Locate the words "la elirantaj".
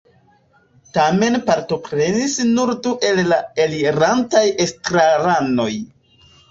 3.31-4.47